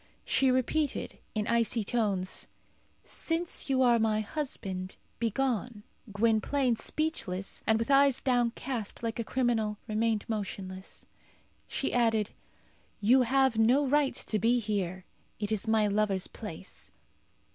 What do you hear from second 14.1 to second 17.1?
to be here; it is my lover's place."